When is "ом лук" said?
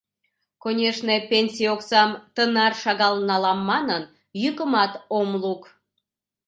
5.17-5.61